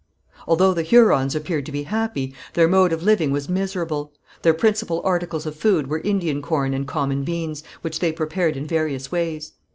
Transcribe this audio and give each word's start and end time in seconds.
Although 0.47 0.73
the 0.73 0.81
Hurons 0.81 1.35
appeared 1.35 1.63
to 1.67 1.71
be 1.71 1.83
happy, 1.83 2.33
their 2.53 2.67
mode 2.67 2.91
of 2.91 3.03
living 3.03 3.29
was 3.29 3.47
miserable. 3.47 4.11
Their 4.41 4.55
principal 4.55 4.99
articles 5.03 5.45
of 5.45 5.55
food 5.55 5.85
were 5.85 5.99
Indian 5.99 6.41
corn 6.41 6.73
and 6.73 6.87
common 6.87 7.23
beans, 7.23 7.61
which 7.81 7.99
they 7.99 8.11
prepared 8.11 8.57
in 8.57 8.65
various 8.65 9.11
ways. 9.11 9.53